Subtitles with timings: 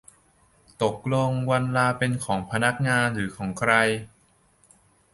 [0.83, 3.71] ตกลงวันลาเป็นของพนักงานหรือของใคร